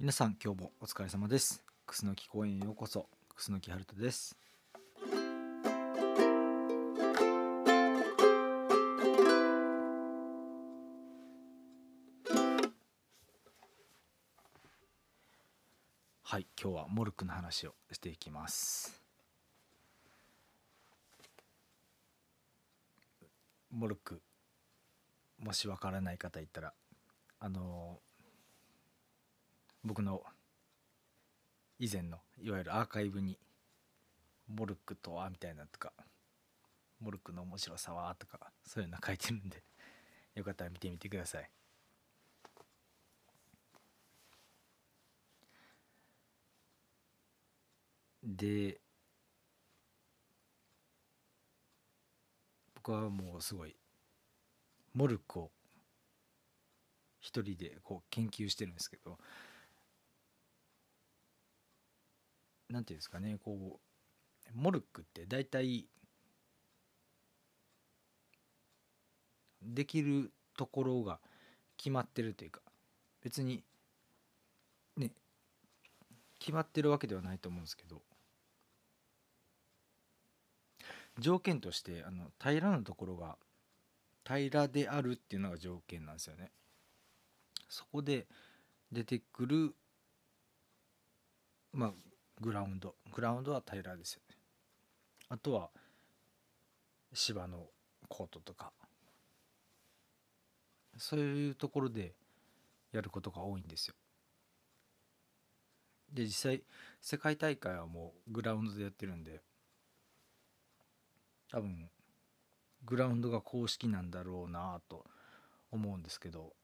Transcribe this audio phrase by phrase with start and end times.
[0.00, 1.60] 皆さん今日もお疲れ様です。
[1.84, 3.08] 楠木公園へようこそ。
[3.34, 4.36] 楠木春人です。
[16.22, 19.02] はい今日はモルクの話をしていきます。
[23.72, 24.22] モルク
[25.40, 26.72] もしわからない方いたら
[27.40, 27.98] あの
[29.84, 30.22] 僕の
[31.78, 33.38] 以前のいわゆるアーカイブに
[34.48, 35.92] 「モルックとは」みたいなとか
[37.00, 39.62] 「モルックの面白さは」とかそういうの書いてるんで
[40.34, 41.50] よかったら見てみてください。
[48.22, 48.80] で
[52.74, 53.76] 僕はもうすごい
[54.94, 55.52] モルックを
[57.20, 59.18] 一人でこう研究してるんですけど
[62.70, 63.88] なんていうんですかねこう
[64.54, 65.86] モルックって大体
[69.62, 71.18] できるところが
[71.76, 72.60] 決まってるというか
[73.22, 73.62] 別に
[74.96, 75.12] ね
[76.38, 78.02] 決まってるわけではないと思うんですけど
[81.18, 83.36] 条件としてあの平らなところが
[84.24, 86.50] 平らであるっていうのが条件なんですよね。
[87.68, 88.26] そこで
[88.92, 89.74] 出てくる
[91.72, 91.92] まあ
[92.40, 94.36] グラウンドグラウンドは平らですよね。
[95.28, 95.70] あとは
[97.12, 97.66] 芝の
[98.08, 98.72] コートとか
[100.96, 102.14] そういうところで
[102.92, 103.94] やることが多いんですよ。
[106.12, 106.62] で実際
[107.00, 109.42] 世界大会はもうグラウンドでやってるんで
[111.50, 111.90] 多分
[112.84, 115.04] グラウンドが公式なんだろうなと
[115.70, 116.54] 思うんですけど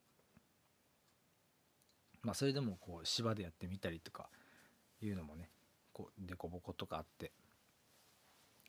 [2.22, 4.28] まあそれでもこう芝でやってみたりとか
[5.02, 5.50] いうのもね
[5.94, 7.32] こう凸凹とかあって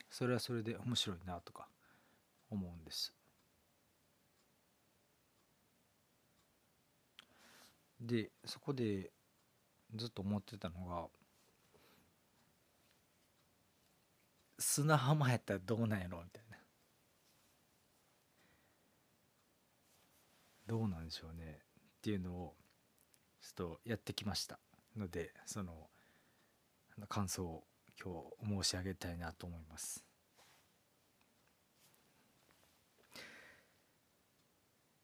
[0.10, 1.68] それはそれで面白いなとか
[2.50, 3.12] 思うんです。
[8.00, 9.12] でそこで
[9.96, 11.08] ずっと思ってたのが
[14.60, 16.22] 砂浜やったらどうなんやろ？
[16.24, 16.58] みたいな。
[20.68, 21.58] どうなんでしょうね？
[21.58, 22.54] っていうのを
[23.42, 24.60] ちょっとやってきました
[24.96, 25.90] のでその
[27.08, 27.64] 感想を
[28.02, 30.04] 今日申し上げたいなと思います。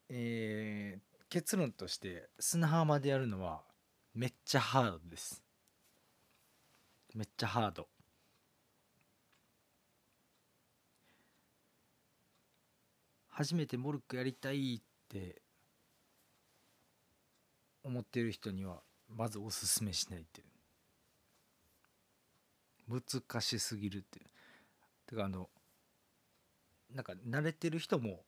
[0.10, 3.62] えー、結論として砂浜でやるのは
[4.14, 5.42] めっちゃハードです。
[7.14, 7.88] めっちゃハード。
[13.30, 15.42] 初めてモルックやりたいって
[17.84, 20.51] 思ってる人にはまずおすすめしないっていう。
[22.92, 24.26] 難しすぎるっていう。
[25.08, 25.50] てかあの
[26.94, 28.24] なんか慣れてる人も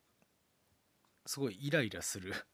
[1.25, 2.33] すごいイライラする。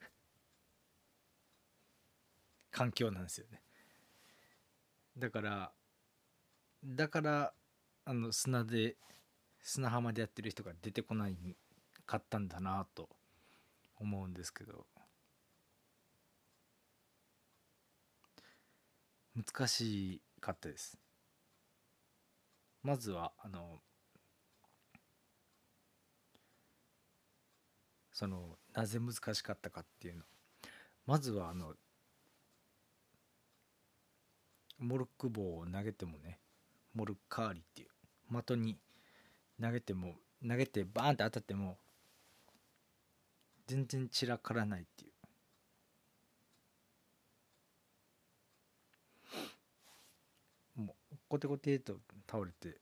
[2.72, 3.62] 環境なんですよね。
[5.18, 5.74] だから
[6.84, 7.53] だから
[8.06, 8.98] あの砂で
[9.62, 11.38] 砂浜でやってる人が出てこない
[12.06, 13.09] かったんだなと
[13.98, 14.88] 思うんですけど。
[19.36, 20.98] 難しかったです。
[22.84, 23.82] まずはあの
[28.12, 30.24] そのなぜ難しかったかっていうの。
[31.06, 31.74] まずはあの
[34.78, 36.40] モルック棒を投げてもね
[36.94, 37.90] モルッカーリっていう
[38.32, 38.78] 的に
[39.62, 40.16] 投げても
[40.48, 41.78] 投げてバーンって当たっても
[43.68, 45.08] 全然散らからないってい
[50.78, 52.78] うもうコテコテと倒れて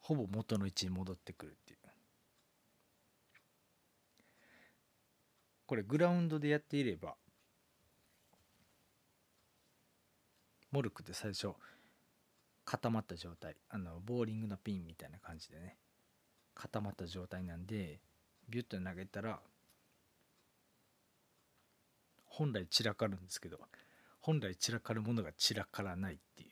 [0.00, 1.78] ほぼ元の位置に戻ってくるっていう。
[5.66, 7.14] これグラウンドでやっていれば
[10.70, 11.48] モルクって最初
[12.64, 15.76] 固まった状態あのボーリングのピンみたいな感じでね
[16.54, 18.00] 固まった状態なんで
[18.48, 19.40] ビュッと投げたら
[22.26, 23.58] 本来散らかるんですけど
[24.24, 26.50] 本来散らかるものが散らからないっていう。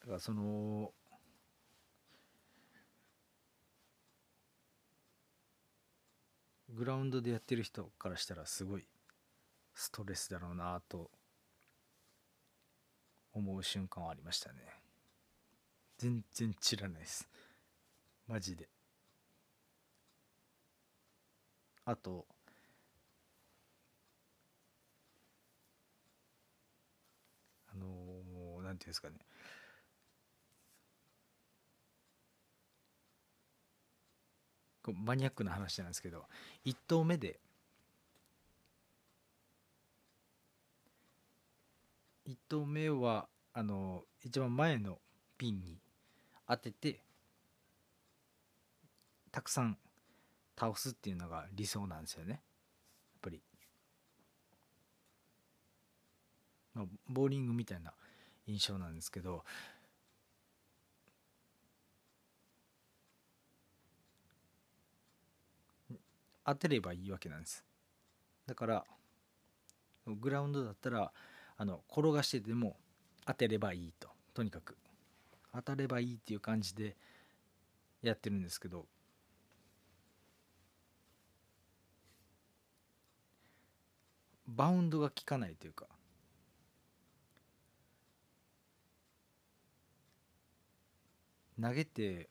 [0.00, 0.90] だからその
[6.70, 8.88] グラウンドでやってる人からしたらすごい
[9.76, 11.08] ストレスだろうなと
[13.32, 14.58] 思う瞬間はありましたね。
[15.98, 17.28] 全然散らないです。
[18.26, 18.73] マジで。
[21.86, 22.26] あと
[27.72, 29.16] あのー、なんていうんですかね。
[34.92, 36.24] マニアックな話なんですけど
[36.66, 37.38] 1投目で
[42.28, 44.98] 1投目はあの一番前の
[45.38, 45.78] ピンに
[46.46, 47.00] 当てて
[49.30, 49.78] たくさん
[50.58, 52.32] 倒すっていうのが理想なんですよね。
[52.32, 52.40] やっ
[53.22, 53.42] ぱり、
[56.74, 57.92] まあ、ボーリングみたいな
[58.46, 59.44] 印象なんですけど。
[66.46, 67.64] 当てればいいわけなんです。
[68.46, 68.84] だから
[70.06, 71.10] グラウンドだったら
[71.56, 72.76] あの転がしてでも
[73.26, 74.10] 当てればいいと。
[74.34, 74.76] とにかく。
[75.54, 76.96] 当たればいいっていう感じで
[78.02, 78.86] やってるんですけど。
[84.54, 85.86] バウンドが効かないというか。
[91.60, 92.28] 投げて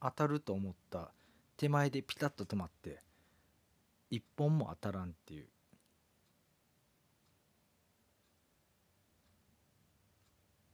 [0.00, 1.12] 当たると思った
[1.56, 3.00] 手前でピタッと止まって
[4.10, 5.48] 一本も当たらんっていう。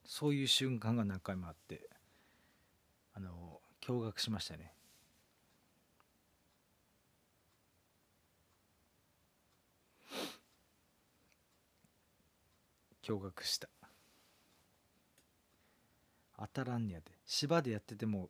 [0.05, 1.89] そういう瞬間が何回もあって
[3.15, 4.78] あの驚愕しましたね。
[13.09, 13.69] 驚愕した。
[16.39, 17.07] 当たらんねやで。
[17.25, 18.29] 芝でやってても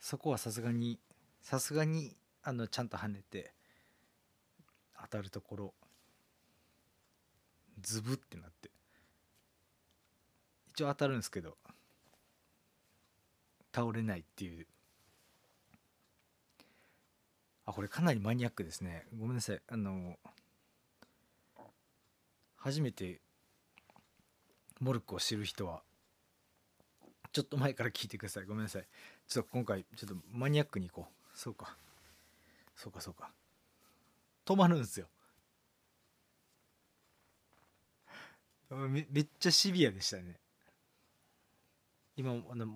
[0.00, 0.98] そこはさすがに
[1.42, 3.52] さすがにあのちゃんと跳ねて
[5.00, 5.74] 当たるところ
[7.82, 8.70] ズブってなって。
[10.70, 11.56] 一応当たるんですけど
[13.74, 14.66] 倒れないっていう。
[17.66, 19.06] あこれかなりマニアックですね。
[19.18, 19.60] ごめんなさい。
[19.68, 20.16] あの
[22.56, 23.20] 初めて
[24.80, 25.82] モルックを知る人は
[27.32, 28.44] ちょっと前から聞いてください。
[28.44, 28.86] ごめんなさい。
[29.28, 31.38] ちょっと今回ちょっとマニアックにいこう。
[31.38, 31.76] そうか。
[32.74, 33.30] そうかそうか。
[34.44, 35.06] 止まるんですよ。
[38.70, 40.36] めめっちゃシビアでしたね。
[42.16, 42.66] 今あの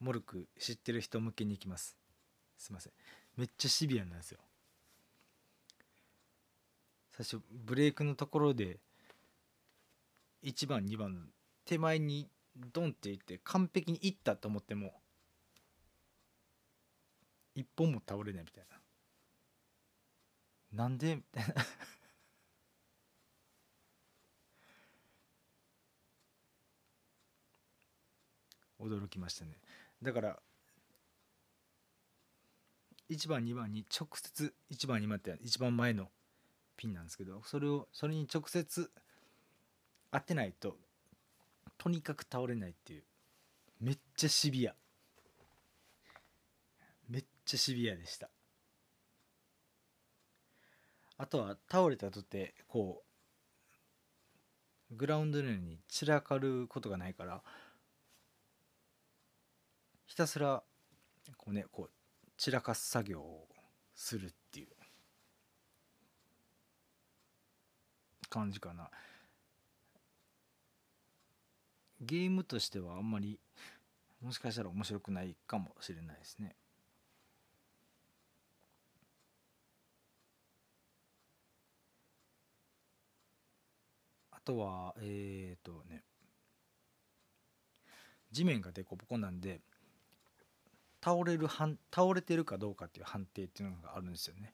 [0.00, 1.96] モルク知ってる人向けに行きます。
[2.58, 2.92] すいません。
[3.36, 4.40] めっちゃシビアなんですよ。
[7.12, 8.78] 最初ブレークのところで
[10.46, 11.28] 1番2番
[11.64, 12.30] 手前に
[12.72, 14.92] ドンっていって完璧にいったと思っても
[17.56, 18.64] 一本も倒れないみたい
[20.72, 20.84] な。
[20.84, 21.16] なんで？
[21.16, 21.54] みたいな
[28.78, 29.58] 驚きましたね。
[30.02, 30.38] だから
[33.10, 36.08] 1番2番に直接1番2番って一番前の
[36.76, 38.90] ピンなんですけどそれをそれに直接
[40.18, 40.78] 当てないと
[41.76, 43.02] とにかく倒れないっていう。
[43.80, 44.74] めっちゃシビア。
[47.10, 48.30] めっちゃシビアでした。
[51.18, 53.02] あとは倒れたとてこ
[54.90, 57.42] うグラウンドのように散らかることがないから
[60.06, 60.62] ひたすら
[61.36, 61.90] こうねこう
[62.36, 63.48] 散らかす作業を
[63.94, 64.68] するっていう
[68.28, 68.90] 感じかな。
[72.00, 73.38] ゲームとしてはあんまり
[74.22, 76.54] もしかしたら面白くないかもしれないですね
[84.30, 86.02] あとはえっ、ー、とね
[88.30, 89.60] 地面が凸凹なんで
[91.02, 94.52] 倒れるはん倒れてるかどうかっていう判定っていうのがあるんですよね。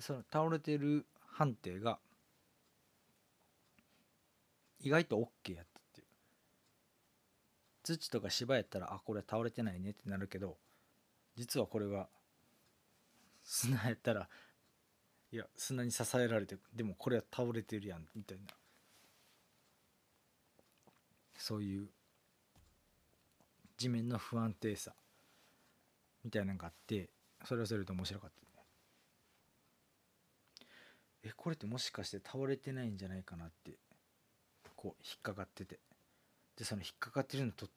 [0.00, 1.98] その倒れてる判定が
[4.80, 5.71] 意外と OK やったっていう
[7.82, 10.56] 土とか芝やったらあこれ倒れてないねってなるけど
[11.36, 12.08] 実はこれが
[13.44, 14.28] 砂やったら
[15.32, 18.44] いや砂に支えられてでもこれは倒れてるやんみたいな。
[21.38, 21.88] そういう
[23.76, 24.92] 地面の不安定さ
[26.22, 27.10] みたいなのがあって
[27.44, 28.64] それはそれと面白かったね。
[31.24, 33.72] えこれってもしかして倒れてないんじゃないかなって
[34.76, 35.80] こう引っかかってて。
[36.56, 37.68] でその引っかかってるのとっ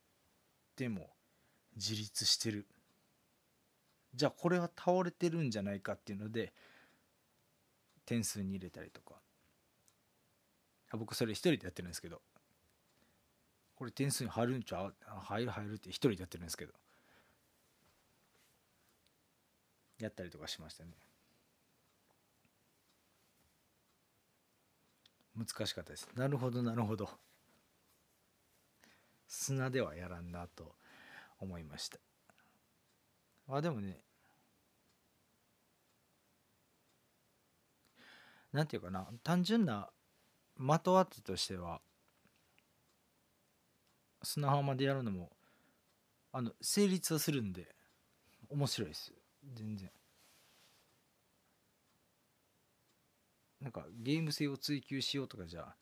[0.76, 1.10] ても
[1.76, 2.66] 自立してる。
[4.14, 6.54] じゃあこれは倒れてるんじゃないかっていうので
[8.06, 9.16] 点数に入れたりとか。
[10.92, 12.22] あ僕それ一人でやってるんですけど。
[13.76, 14.96] これ点数に入るんちゃう？
[15.06, 16.74] 入る入るって一人でやってるんですけど。
[20.00, 20.92] やったりとかしましたね。
[25.36, 26.08] 難しかったです。
[26.16, 27.10] なるほどなるほど。
[29.28, 30.76] 砂ではやらんなと
[31.40, 32.00] 思いました。
[33.48, 34.00] あでもね
[38.52, 39.90] なんていうかな単純な
[40.58, 41.82] 的当てとしては
[44.24, 45.30] 砂浜でやるのも
[46.32, 47.76] あの成立はするんで
[48.50, 49.14] 面白いです
[49.54, 49.92] 全然。
[53.62, 55.76] なんかゲーム性を追求しようとかじゃ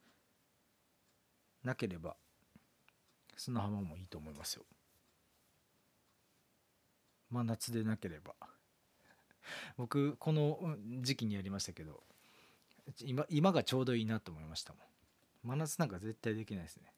[1.62, 2.16] なければ
[3.36, 4.64] 砂浜もいいと思いますよ。
[7.30, 8.34] 真夏でなければ。
[9.76, 12.02] 僕この時期にやりましたけど
[13.00, 14.82] 今今がちょうどいいなと思いましたもん。
[15.42, 16.92] 真夏なんか絶対できないですね。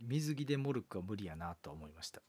[0.00, 2.20] 水着でモルックは無理やなと思いました。
[2.20, 2.22] っ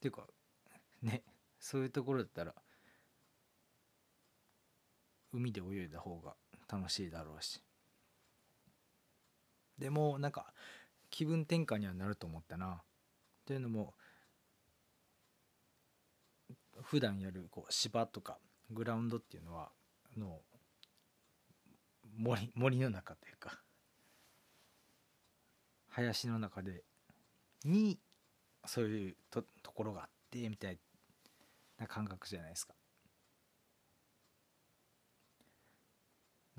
[0.00, 0.26] ていうか
[1.02, 1.22] ね
[1.58, 2.54] そういうところだったら
[5.32, 6.34] 海で泳いだ方が
[6.70, 7.62] 楽しいだろうし。
[9.78, 10.52] でもなんか
[11.08, 12.82] 気分転換にはなると思ったな。
[13.46, 13.94] というのも
[16.82, 18.38] 普段やるこう芝とか
[18.70, 19.70] グラウンドっていうのは
[20.16, 20.40] の
[22.16, 23.58] 森森の中というか
[25.88, 26.84] 林の中で
[27.64, 27.98] に
[28.66, 30.78] そういうとところがあってみたい
[31.78, 32.74] な感覚じゃないですか。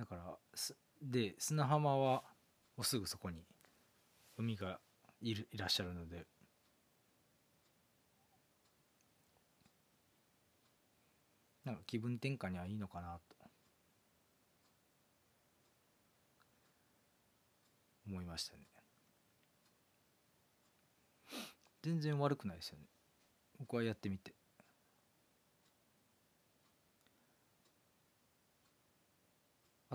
[0.02, 2.24] だからすで砂浜は
[2.76, 3.46] もうすぐそこに
[4.36, 4.80] 海が
[5.22, 6.26] いるいらっしゃるので。
[11.64, 13.36] なんか気分転換にはいいのかなと。
[18.08, 18.64] 思いましたね。
[21.84, 22.86] 全然悪くないですよね。
[23.60, 24.34] 僕はやってみて。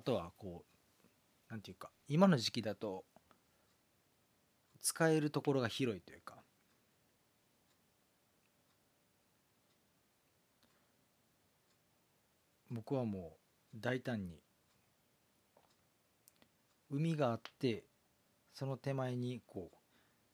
[0.07, 3.05] とはこうなんていうか今の時期だと
[4.81, 6.37] 使えるところが広いというか。
[12.69, 13.37] 僕はも
[13.75, 14.41] う大胆に
[16.91, 17.85] 海があって
[18.55, 19.77] その手前にこう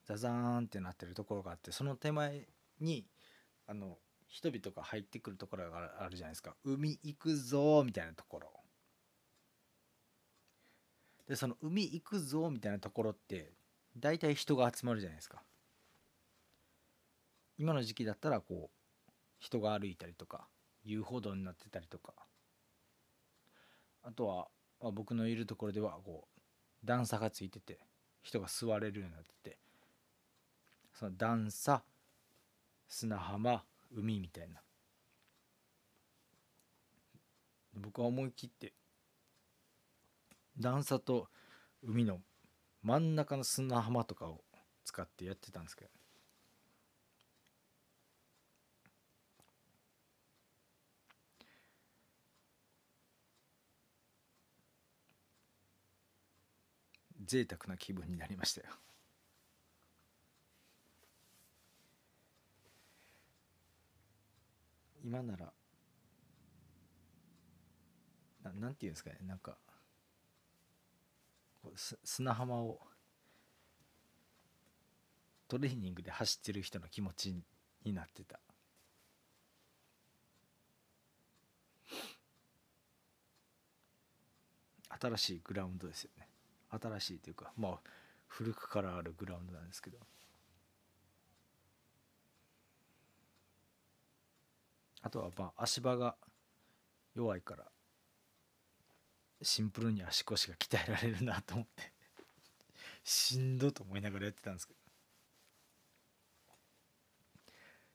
[0.07, 2.49] ザザーンってなってるところがあってその手前
[2.81, 3.05] に
[3.67, 3.99] あの
[4.29, 6.57] 人々が入ってくるところがあるじゃないですか。
[6.65, 8.62] 海行くぞみたいなところ。
[11.29, 13.53] でその海行くぞみたいなところって
[13.97, 15.43] 大体人が集まるじゃないですか。
[17.59, 20.49] 今の時期だったらこう人が歩いたりとか
[20.85, 22.15] 遊歩道になってたりとか。
[24.05, 24.49] あとは、
[24.81, 26.41] まあ、僕のいるところではこう
[26.85, 27.79] 段差がついてて
[28.23, 29.59] 人が座れるようになってて
[30.93, 31.85] その段差
[32.89, 33.63] 砂浜
[33.95, 34.61] 海みたいな。
[37.75, 38.75] 僕は思い切って
[40.59, 41.29] 段差と
[41.83, 42.21] 海の
[42.83, 44.45] 真ん中の砂浜とかを
[44.85, 45.91] 使ってやってたんですけど。
[57.25, 58.67] 贅沢な気分になりましたよ。
[65.05, 65.53] 今なら
[68.43, 69.19] ななんていうんですかね。
[69.23, 69.57] なんか
[72.05, 72.81] 砂浜を
[75.49, 77.35] トレーニングで走ってる人の気持ち
[77.85, 78.41] になってた。
[85.01, 86.29] 新しいグラウンドですよね。
[86.71, 87.81] 新しいというかまあ
[88.27, 89.99] 古くからあるグラウンドなんですけど。
[95.05, 96.17] あとはまあ足場が
[97.15, 97.65] 弱いから
[99.43, 101.93] シンプルに足腰が鍛えられるなと思って。
[103.05, 104.79] しんどと思いながらやってたんですけど。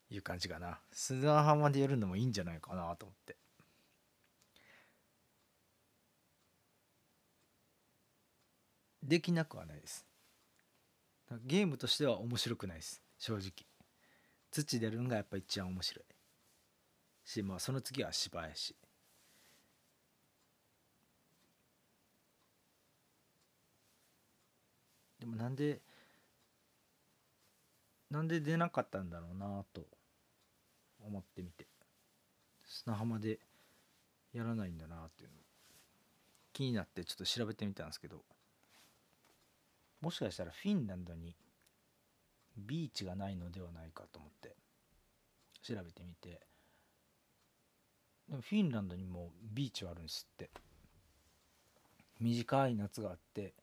[0.09, 0.79] いう感じかな。
[0.91, 3.35] 砂浜でやるのもいいんじゃないかなと思って。
[9.03, 10.05] できなくはないです。
[11.45, 13.01] ゲームとしては面白くないです。
[13.17, 13.51] 正直。
[14.51, 16.05] 土でやるのがやっぱ一番面白い。
[17.25, 18.75] しまあその次は芝やし。
[25.27, 25.81] もなんで
[28.09, 29.85] なんで出なかったんだろうなと
[31.05, 31.67] 思ってみて。
[32.65, 33.39] 砂浜で
[34.33, 35.35] やらないんだなっていうの。
[36.53, 38.23] 気になってちょっと調べてみたんですけど。
[40.01, 41.35] もしかしたらフィンランドに
[42.57, 44.55] ビーチがないのではないかと思って
[45.63, 46.41] 調べてみて。
[48.29, 50.49] でもフィンランドにもビーチはあるんですって。
[52.19, 53.53] 短い夏があって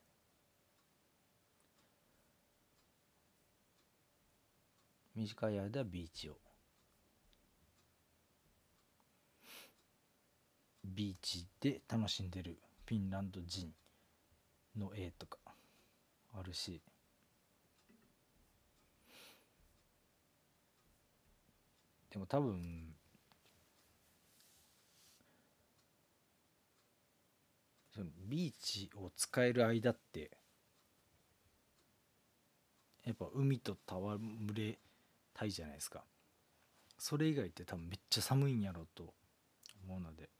[5.14, 6.36] 短い間ビーチを。
[10.84, 12.58] ビーチで楽しんでる。
[12.86, 13.72] フィンランド人
[14.76, 15.38] の絵とか。
[16.32, 16.82] あるし。
[22.10, 22.94] でも多分
[27.92, 30.30] そのビーチを使える間って
[33.04, 34.18] やっぱ海と戯
[34.54, 34.78] れ
[35.34, 36.04] たいじゃないですか。
[36.98, 39.12] それ以外って多分めっちゃ寒いんやろうと
[39.84, 40.30] 思うので。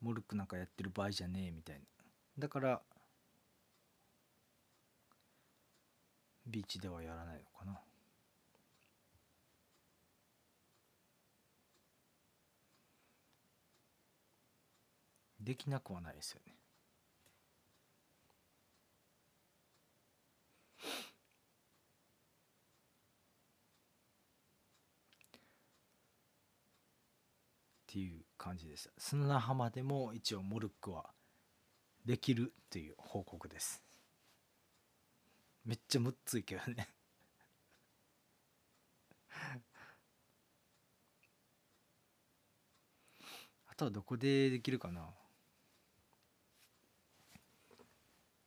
[0.00, 1.82] モルックなんかやってる場合じゃねえみたいな。
[2.38, 2.80] だから
[6.46, 7.80] ビーチではやらないのかな。
[15.38, 16.54] できなくはないですよね。
[27.90, 28.90] っていう感じでした。
[28.98, 31.10] 砂浜でも一応モルックは
[32.06, 33.82] できるっていう報告です。
[35.64, 36.88] めっちゃむっついけどね。
[43.66, 45.12] あとはどこでできるかな。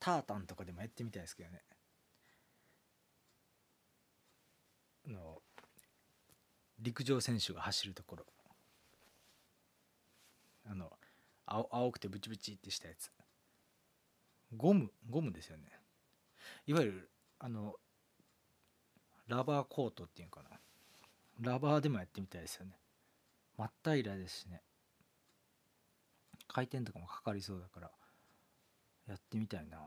[0.00, 1.62] タータンとかでもやってみたいですけどね。
[5.06, 5.42] あの
[6.78, 8.24] 陸上選手が走るところ
[10.66, 10.90] あの
[11.54, 13.12] 青青くてブチブチってしたやつ。
[14.56, 15.64] ゴムゴムですよね。
[16.66, 17.74] いわゆるあの
[19.28, 21.52] ラバーコートっていうかな。
[21.52, 22.72] ラバーでもやってみたいですよね。
[23.56, 24.62] 真っ平らですしね。
[26.48, 27.90] 回転とかもかかりそうだから
[29.06, 29.78] やってみたいな。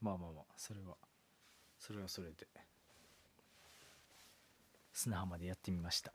[0.00, 0.96] まあまあまあそれは
[1.78, 2.46] それはそれで。
[4.92, 6.12] 砂浜でやってみました。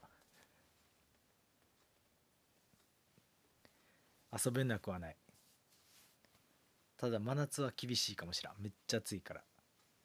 [4.35, 5.17] 遊べなくはない。
[6.97, 8.55] ただ真夏は厳しいかもしらん。
[8.59, 9.43] めっちゃ暑いから。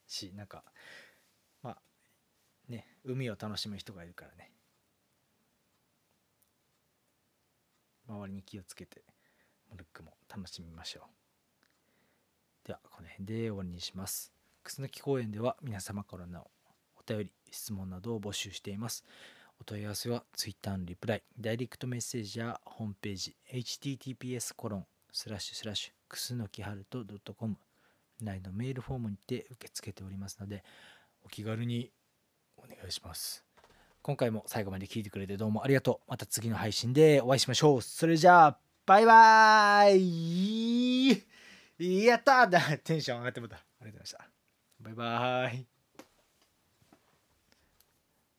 [0.06, 0.64] しなんか
[1.62, 1.76] まあ
[2.68, 4.50] ね海を楽しむ人がいるからね。
[8.08, 9.04] 周りに気をつけて
[9.70, 11.02] モルックも楽しみましょ
[12.64, 12.66] う。
[12.66, 14.32] ではこの辺で終わりにします。
[14.62, 16.50] 楠木公園では皆様からの
[16.96, 19.04] お便り質問などを募集しています。
[19.60, 27.56] お問い合わせは Twitter のリプライ、ダイレクトメッセージやホームページ、https コロンスラッシュスラッシュくすのきはると .com
[28.22, 30.64] 内のメールフォームにて受け付けておりますので、
[31.24, 31.90] お気軽に
[32.56, 33.44] お願いします。
[34.02, 36.10] 今回も最後まで聞いてくれてどうもありがとう。
[36.10, 37.82] また次の配信でお会いしましょう。
[37.82, 39.96] それじゃあ、バイバー
[41.78, 43.56] イやったー テンション上がってもた。
[43.56, 44.30] ありがとうございました。
[44.80, 45.69] バイバーイ。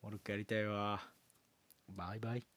[0.01, 0.99] モルックやりたいわ。
[1.87, 2.50] バイバイ。